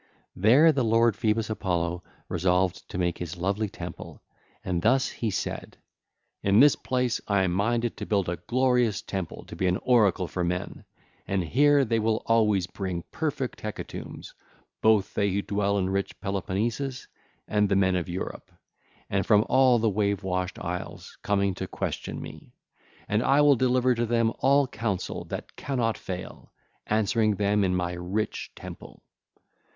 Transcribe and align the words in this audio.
There 0.35 0.71
the 0.71 0.83
lord 0.83 1.15
Phoebus 1.15 1.47
Apollo 1.51 2.03
resolved 2.27 2.89
to 2.89 2.97
make 2.97 3.19
his 3.19 3.37
lovely 3.37 3.69
temple, 3.69 4.23
and 4.65 4.81
thus 4.81 5.09
he 5.09 5.29
said: 5.29 5.77
(ll. 6.43 6.49
287 6.49 6.49
293) 6.49 6.49
'In 6.49 6.59
this 6.59 6.75
place 6.75 7.21
I 7.27 7.43
am 7.43 7.51
minded 7.51 7.97
to 7.97 8.07
build 8.07 8.27
a 8.27 8.41
glorious 8.47 9.03
temple 9.03 9.45
to 9.45 9.55
be 9.55 9.67
an 9.67 9.77
oracle 9.83 10.25
for 10.25 10.43
men, 10.43 10.85
and 11.27 11.43
here 11.43 11.85
they 11.85 11.99
will 11.99 12.23
always 12.25 12.65
bring 12.65 13.03
perfect 13.11 13.61
hecatombs, 13.61 14.33
both 14.81 15.13
they 15.13 15.29
who 15.29 15.43
dwell 15.43 15.77
in 15.77 15.87
rich 15.87 16.19
Peloponnesus 16.19 17.05
and 17.47 17.69
the 17.69 17.75
men 17.75 17.95
of 17.95 18.09
Europe 18.09 18.51
and 19.07 19.23
from 19.23 19.45
all 19.49 19.77
the 19.77 19.87
wave 19.87 20.23
washed 20.23 20.57
isles, 20.57 21.15
coming 21.21 21.53
to 21.53 21.67
question 21.67 22.19
me. 22.19 22.55
And 23.07 23.21
I 23.21 23.41
will 23.41 23.55
deliver 23.55 23.93
to 23.93 24.07
them 24.07 24.33
all 24.39 24.65
counsel 24.67 25.25
that 25.25 25.55
cannot 25.55 25.95
fail, 25.95 26.51
answering 26.87 27.35
them 27.35 27.63
in 27.63 27.75
my 27.75 27.93
rich 27.93 28.51
temple. 28.55 29.03